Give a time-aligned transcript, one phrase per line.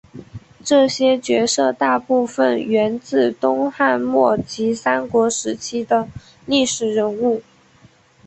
[0.63, 6.07] 这些角色大部份源自东汉末及三国时期的
[6.47, 7.43] 历史人物。